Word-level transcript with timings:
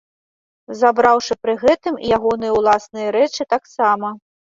Забраўшы 0.79 1.37
пры 1.43 1.53
гэтым 1.65 2.01
і 2.03 2.07
ягоныя 2.19 2.59
ўласныя 2.59 3.07
рэчы 3.21 3.51
таксама. 3.57 4.17